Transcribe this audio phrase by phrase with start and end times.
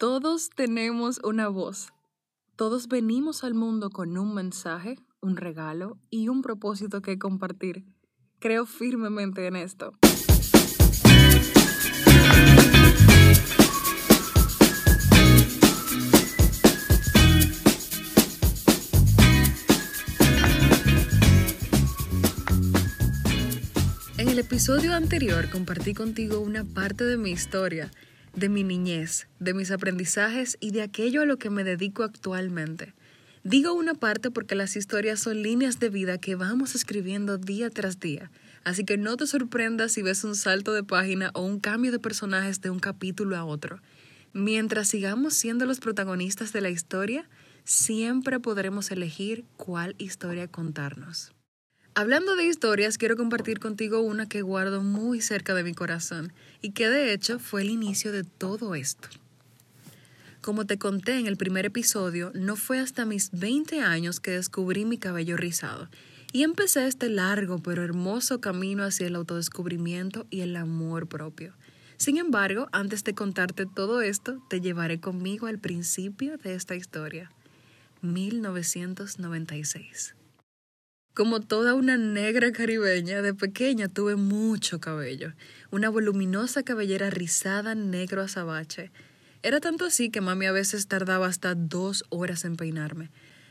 [0.00, 1.92] Todos tenemos una voz.
[2.56, 7.84] Todos venimos al mundo con un mensaje, un regalo y un propósito que compartir.
[8.38, 9.92] Creo firmemente en esto.
[24.16, 27.90] En el episodio anterior compartí contigo una parte de mi historia
[28.34, 32.94] de mi niñez, de mis aprendizajes y de aquello a lo que me dedico actualmente.
[33.42, 37.98] Digo una parte porque las historias son líneas de vida que vamos escribiendo día tras
[37.98, 38.30] día,
[38.64, 41.98] así que no te sorprendas si ves un salto de página o un cambio de
[41.98, 43.80] personajes de un capítulo a otro.
[44.32, 47.28] Mientras sigamos siendo los protagonistas de la historia,
[47.64, 51.32] siempre podremos elegir cuál historia contarnos.
[51.94, 56.32] Hablando de historias, quiero compartir contigo una que guardo muy cerca de mi corazón
[56.62, 59.08] y que de hecho fue el inicio de todo esto.
[60.40, 64.84] Como te conté en el primer episodio, no fue hasta mis 20 años que descubrí
[64.84, 65.88] mi cabello rizado
[66.32, 71.54] y empecé este largo pero hermoso camino hacia el autodescubrimiento y el amor propio.
[71.96, 77.32] Sin embargo, antes de contarte todo esto, te llevaré conmigo al principio de esta historia.
[78.00, 80.14] 1996.
[81.14, 85.32] Como toda una negra caribeña, de pequeña tuve mucho cabello,
[85.70, 88.92] una voluminosa cabellera rizada negro azabache.
[89.42, 93.10] Era tanto así que mami a veces tardaba hasta dos horas en peinarme.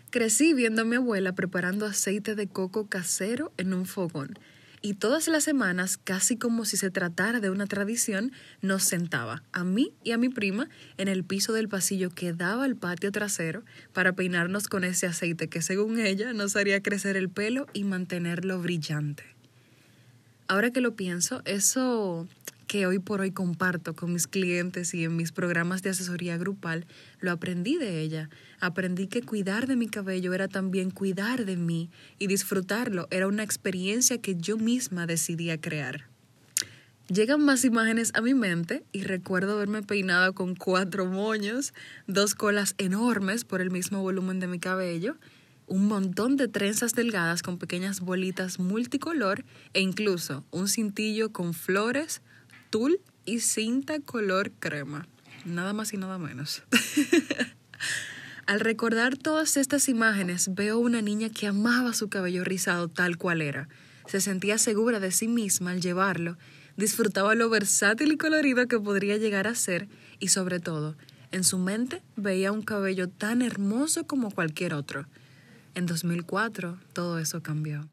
[0.10, 4.40] Crecí viendo a mi abuela preparando aceite de coco casero en un fogón
[4.82, 9.64] y todas las semanas, casi como si se tratara de una tradición, nos sentaba, a
[9.64, 13.64] mí y a mi prima, en el piso del pasillo que daba al patio trasero
[13.94, 18.62] para peinarnos con ese aceite que, según ella, nos haría crecer el pelo y mantenerlo
[18.62, 19.24] brillante.
[20.48, 22.28] Ahora que lo pienso, eso
[22.70, 26.86] que hoy por hoy comparto con mis clientes y en mis programas de asesoría grupal,
[27.20, 28.30] lo aprendí de ella.
[28.60, 31.90] Aprendí que cuidar de mi cabello era también cuidar de mí
[32.20, 36.06] y disfrutarlo era una experiencia que yo misma decidía crear.
[37.08, 41.74] Llegan más imágenes a mi mente y recuerdo haberme peinado con cuatro moños,
[42.06, 45.18] dos colas enormes por el mismo volumen de mi cabello,
[45.66, 52.22] un montón de trenzas delgadas con pequeñas bolitas multicolor e incluso un cintillo con flores,
[52.70, 55.08] tul y cinta color crema.
[55.46, 56.64] Nada más y nada menos.
[58.46, 63.42] Al recordar todas estas imágenes, veo una niña que amaba su cabello rizado tal cual
[63.42, 63.70] era.
[64.08, 66.36] Se sentía segura de sí misma al llevarlo,
[66.76, 69.88] disfrutaba lo versátil y colorido que podría llegar a ser
[70.18, 70.96] y sobre todo,
[71.32, 75.06] en su mente veía un cabello tan hermoso como cualquier otro.
[75.76, 77.88] En 2004 todo eso cambió.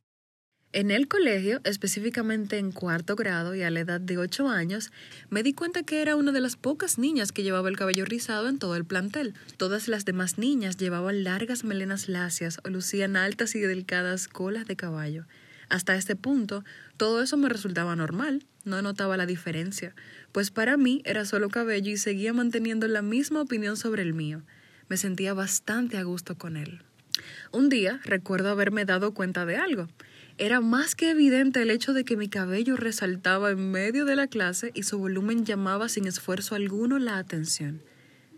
[0.77, 4.93] En el colegio, específicamente en cuarto grado y a la edad de ocho años,
[5.31, 8.47] me di cuenta que era una de las pocas niñas que llevaba el cabello rizado
[8.47, 9.33] en todo el plantel.
[9.57, 14.77] Todas las demás niñas llevaban largas melenas lacias o lucían altas y delicadas colas de
[14.77, 15.25] caballo.
[15.71, 16.63] Hasta este punto,
[16.99, 19.95] todo eso me resultaba normal, no notaba la diferencia,
[20.33, 24.43] pues para mí era solo cabello y seguía manteniendo la misma opinión sobre el mío.
[24.91, 26.83] Me sentía bastante a gusto con él.
[27.51, 29.89] Un día recuerdo haberme dado cuenta de algo.
[30.39, 34.27] Era más que evidente el hecho de que mi cabello resaltaba en medio de la
[34.27, 37.81] clase y su volumen llamaba sin esfuerzo alguno la atención.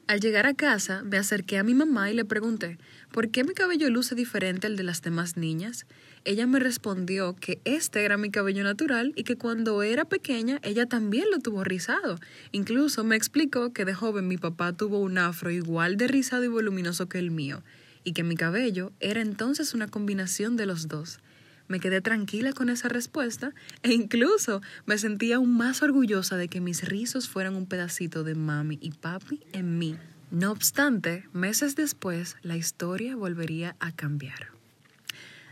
[0.06, 2.78] Al llegar a casa, me acerqué a mi mamá y le pregunté,
[3.10, 5.86] ¿por qué mi cabello luce diferente al de las demás niñas?
[6.24, 10.86] Ella me respondió que este era mi cabello natural y que cuando era pequeña ella
[10.86, 12.20] también lo tuvo rizado.
[12.52, 16.48] Incluso me explicó que de joven mi papá tuvo un afro igual de rizado y
[16.48, 17.64] voluminoso que el mío,
[18.04, 21.18] y que mi cabello era entonces una combinación de los dos.
[21.68, 23.52] Me quedé tranquila con esa respuesta
[23.82, 28.34] e incluso me sentía aún más orgullosa de que mis rizos fueran un pedacito de
[28.34, 29.96] mami y papi en mí.
[30.30, 34.48] No obstante, meses después, la historia volvería a cambiar.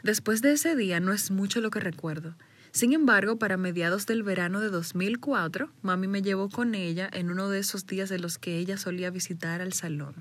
[0.03, 2.35] Después de ese día no es mucho lo que recuerdo.
[2.73, 7.49] Sin embargo, para mediados del verano de 2004, mami me llevó con ella en uno
[7.49, 10.15] de esos días de los que ella solía visitar al salón.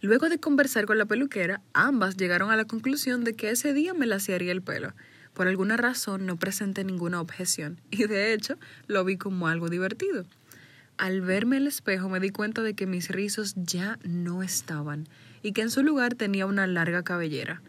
[0.00, 3.94] Luego de conversar con la peluquera, ambas llegaron a la conclusión de que ese día
[3.94, 4.94] me laciaría el pelo.
[5.34, 8.56] Por alguna razón no presenté ninguna objeción y de hecho
[8.86, 10.24] lo vi como algo divertido.
[10.98, 15.08] Al verme el espejo me di cuenta de que mis rizos ya no estaban
[15.42, 17.62] y que en su lugar tenía una larga cabellera.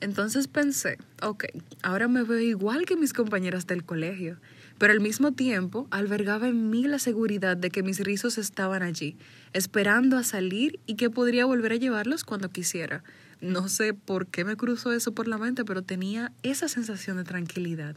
[0.00, 1.44] Entonces pensé, ok,
[1.82, 4.38] ahora me veo igual que mis compañeras del colegio,
[4.78, 9.16] pero al mismo tiempo albergaba en mí la seguridad de que mis rizos estaban allí,
[9.52, 13.04] esperando a salir y que podría volver a llevarlos cuando quisiera.
[13.44, 17.24] No sé por qué me cruzó eso por la mente, pero tenía esa sensación de
[17.24, 17.94] tranquilidad,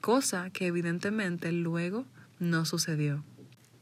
[0.00, 2.06] cosa que evidentemente luego
[2.38, 3.22] no sucedió.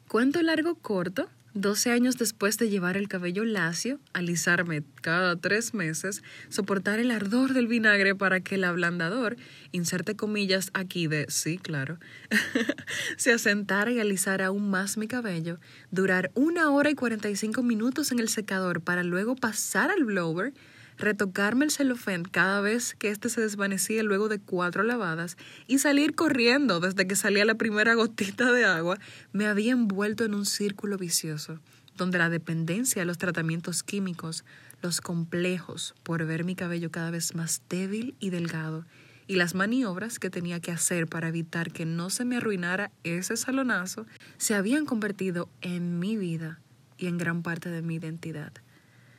[0.09, 6.25] Cuento largo corto, 12 años después de llevar el cabello lacio, alisarme cada tres meses,
[6.49, 9.37] soportar el ardor del vinagre para que el ablandador,
[9.71, 12.01] inserte comillas aquí de sí, claro,
[13.17, 15.61] se asentara y alisara aún más mi cabello,
[15.93, 20.53] durar una hora y 45 minutos en el secador para luego pasar al blower,
[20.99, 25.37] retocarme el celofán cada vez que éste se desvanecía luego de cuatro lavadas
[25.67, 28.99] y salir corriendo desde que salía la primera gotita de agua,
[29.33, 31.61] me había envuelto en un círculo vicioso,
[31.97, 34.45] donde la dependencia de los tratamientos químicos,
[34.83, 38.85] los complejos por ver mi cabello cada vez más débil y delgado,
[39.27, 43.39] y las maniobras que tenía que hacer para evitar que no se me arruinara ese
[43.39, 44.07] salonazo,
[44.37, 46.61] se habían convertido en mi vida
[46.99, 48.53] y en gran parte de mi identidad.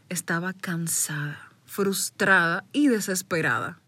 [0.07, 3.79] Estaba cansada frustrada y desesperada.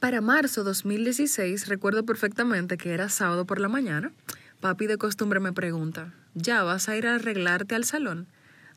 [0.00, 4.12] Para marzo 2016 recuerdo perfectamente que era sábado por la mañana.
[4.60, 8.28] Papi de costumbre me pregunta, ¿ya vas a ir a arreglarte al salón?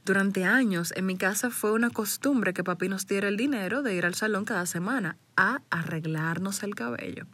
[0.06, 3.94] Durante años en mi casa fue una costumbre que papi nos diera el dinero de
[3.94, 7.26] ir al salón cada semana a arreglarnos el cabello.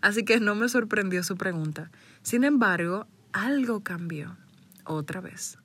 [0.00, 1.90] Así que no me sorprendió su pregunta.
[2.22, 4.36] Sin embargo, algo cambió.
[4.84, 5.58] Otra vez.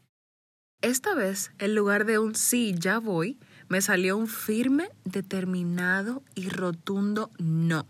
[0.82, 6.50] Esta vez, en lugar de un sí, ya voy, me salió un firme, determinado y
[6.50, 7.86] rotundo no.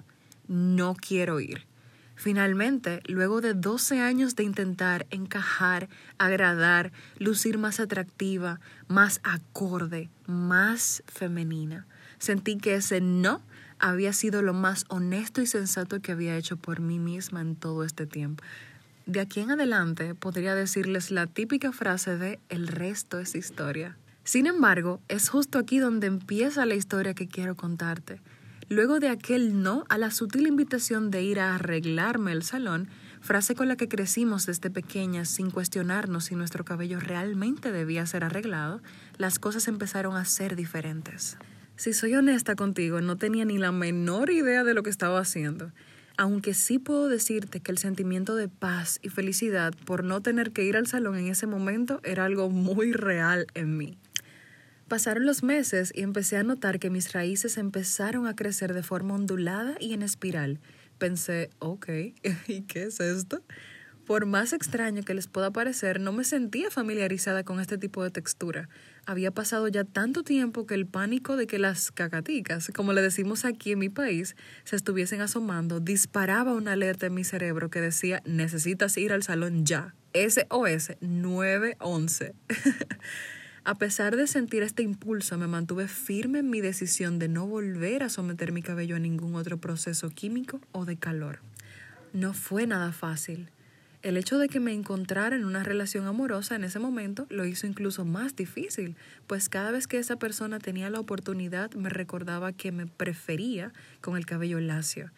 [0.47, 1.65] No quiero ir.
[2.15, 11.03] Finalmente, luego de 12 años de intentar encajar, agradar, lucir más atractiva, más acorde, más
[11.07, 11.85] femenina,
[12.17, 13.41] sentí que ese no
[13.79, 17.83] había sido lo más honesto y sensato que había hecho por mí misma en todo
[17.83, 18.43] este tiempo.
[19.05, 23.97] De aquí en adelante podría decirles la típica frase de el resto es historia.
[24.25, 28.19] Sin embargo, es justo aquí donde empieza la historia que quiero contarte.
[28.69, 32.89] Luego de aquel no a la sutil invitación de ir a arreglarme el salón,
[33.21, 38.23] frase con la que crecimos desde pequeñas sin cuestionarnos si nuestro cabello realmente debía ser
[38.23, 38.81] arreglado,
[39.19, 41.37] las cosas empezaron a ser diferentes.
[41.75, 45.71] Si soy honesta contigo, no tenía ni la menor idea de lo que estaba haciendo,
[46.17, 50.63] aunque sí puedo decirte que el sentimiento de paz y felicidad por no tener que
[50.63, 53.99] ir al salón en ese momento era algo muy real en mí.
[54.87, 59.15] Pasaron los meses y empecé a notar que mis raíces empezaron a crecer de forma
[59.15, 60.59] ondulada y en espiral.
[60.99, 61.89] Pensé, ok,
[62.47, 63.41] ¿y qué es esto?
[64.05, 68.11] Por más extraño que les pueda parecer, no me sentía familiarizada con este tipo de
[68.11, 68.69] textura.
[69.07, 73.43] Había pasado ya tanto tiempo que el pánico de que las cacaticas, como le decimos
[73.43, 78.21] aquí en mi país, se estuviesen asomando, disparaba una alerta en mi cerebro que decía,
[78.25, 79.95] necesitas ir al salón ya.
[80.13, 82.35] SOS 911.
[83.67, 88.03] A pesar de sentir este impulso, me mantuve firme en mi decisión de no volver
[88.03, 91.39] a someter mi cabello a ningún otro proceso químico o de calor.
[92.13, 93.49] No fue nada fácil.
[94.03, 97.65] El hecho de que me encontrara en una relación amorosa en ese momento lo hizo
[97.65, 98.95] incluso más difícil,
[99.25, 104.15] pues cada vez que esa persona tenía la oportunidad me recordaba que me prefería con
[104.15, 105.09] el cabello lacio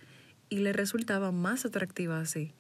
[0.48, 2.54] y le resultaba más atractiva así.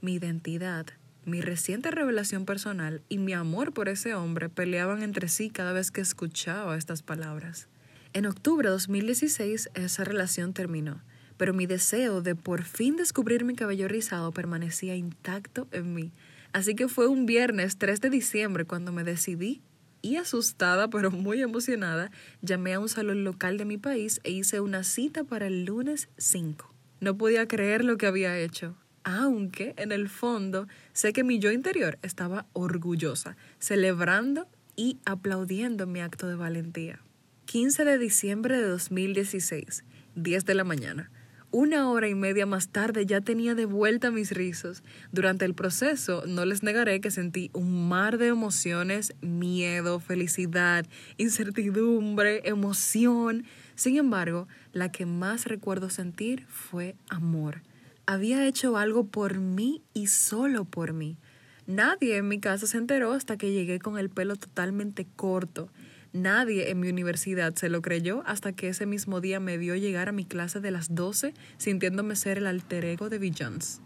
[0.00, 0.86] Mi identidad,
[1.28, 5.90] mi reciente revelación personal y mi amor por ese hombre peleaban entre sí cada vez
[5.90, 7.68] que escuchaba estas palabras.
[8.14, 11.02] En octubre de 2016 esa relación terminó,
[11.36, 16.12] pero mi deseo de por fin descubrir mi cabello rizado permanecía intacto en mí.
[16.52, 19.60] Así que fue un viernes 3 de diciembre cuando me decidí
[20.00, 22.10] y asustada pero muy emocionada,
[22.40, 26.08] llamé a un salón local de mi país e hice una cita para el lunes
[26.16, 26.74] 5.
[27.00, 28.74] No podía creer lo que había hecho
[29.08, 34.46] aunque en el fondo sé que mi yo interior estaba orgullosa, celebrando
[34.76, 37.00] y aplaudiendo mi acto de valentía.
[37.46, 39.84] 15 de diciembre de 2016,
[40.14, 41.10] 10 de la mañana.
[41.50, 44.82] Una hora y media más tarde ya tenía de vuelta mis rizos.
[45.10, 50.84] Durante el proceso no les negaré que sentí un mar de emociones, miedo, felicidad,
[51.16, 53.46] incertidumbre, emoción.
[53.74, 57.62] Sin embargo, la que más recuerdo sentir fue amor
[58.08, 61.18] había hecho algo por mí y solo por mí.
[61.66, 65.68] Nadie en mi casa se enteró hasta que llegué con el pelo totalmente corto.
[66.14, 70.08] Nadie en mi universidad se lo creyó hasta que ese mismo día me vio llegar
[70.08, 73.82] a mi clase de las 12 sintiéndome ser el alter ego de Beyoncé.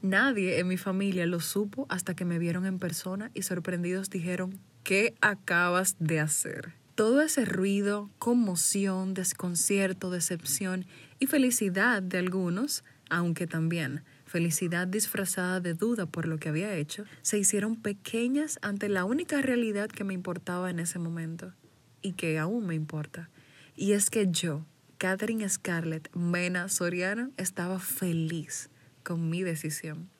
[0.00, 4.58] Nadie en mi familia lo supo hasta que me vieron en persona y sorprendidos dijeron,
[4.82, 6.72] ¿qué acabas de hacer?
[6.94, 10.86] Todo ese ruido, conmoción, desconcierto, decepción
[11.18, 17.04] y felicidad de algunos aunque también felicidad disfrazada de duda por lo que había hecho,
[17.22, 21.54] se hicieron pequeñas ante la única realidad que me importaba en ese momento
[22.02, 23.30] y que aún me importa.
[23.74, 24.66] Y es que yo,
[24.98, 28.70] Catherine Scarlett Mena Soriano, estaba feliz
[29.02, 30.10] con mi decisión.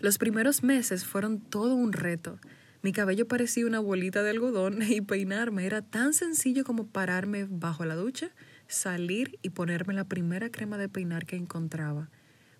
[0.00, 2.38] Los primeros meses fueron todo un reto.
[2.82, 7.84] Mi cabello parecía una bolita de algodón y peinarme era tan sencillo como pararme bajo
[7.84, 8.30] la ducha,
[8.68, 12.10] salir y ponerme la primera crema de peinar que encontraba.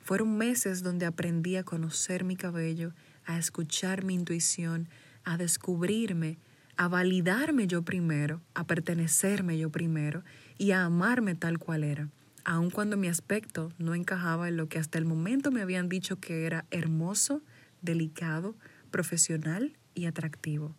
[0.01, 2.93] Fueron meses donde aprendí a conocer mi cabello,
[3.25, 4.89] a escuchar mi intuición,
[5.25, 6.39] a descubrirme,
[6.77, 10.23] a validarme yo primero, a pertenecerme yo primero
[10.59, 12.09] y a amarme tal cual era,
[12.45, 16.21] aun cuando mi aspecto no encajaba en lo que hasta el momento me habían dicho
[16.21, 17.43] que era hermoso,
[17.83, 18.55] delicado,
[18.91, 20.77] profesional y atractivo.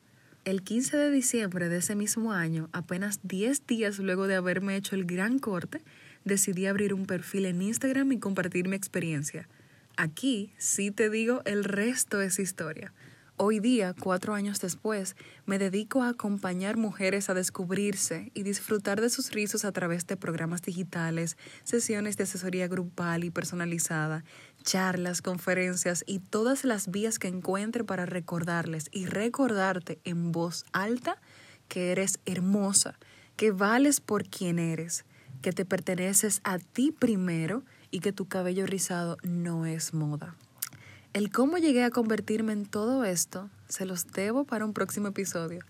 [0.48, 4.96] El 15 de diciembre de ese mismo año, apenas 10 días luego de haberme hecho
[4.96, 5.82] el gran corte,
[6.24, 9.50] decidí abrir un perfil en Instagram y compartir mi experiencia.
[9.98, 12.94] Aquí sí te digo, el resto es historia.
[13.36, 19.10] Hoy día, cuatro años después, me dedico a acompañar mujeres a descubrirse y disfrutar de
[19.10, 24.24] sus rizos a través de programas digitales, sesiones de asesoría grupal y personalizada,
[24.68, 31.22] charlas, conferencias y todas las vías que encuentre para recordarles y recordarte en voz alta
[31.70, 33.00] que eres hermosa,
[33.38, 35.06] que vales por quien eres,
[35.42, 40.36] que te perteneces a ti primero y que tu cabello rizado no es moda.
[41.14, 45.62] El cómo llegué a convertirme en todo esto se los debo para un próximo episodio.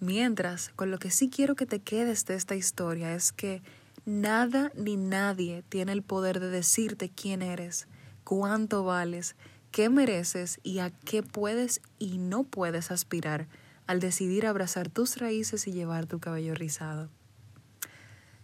[0.00, 3.60] Mientras, con lo que sí quiero que te quedes de esta historia es que
[4.06, 7.86] nada ni nadie tiene el poder de decirte quién eres,
[8.26, 9.36] cuánto vales,
[9.70, 13.46] qué mereces y a qué puedes y no puedes aspirar
[13.86, 17.08] al decidir abrazar tus raíces y llevar tu cabello rizado.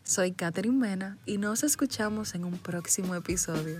[0.04, 3.78] Soy Katherine Mena y nos escuchamos en un próximo episodio.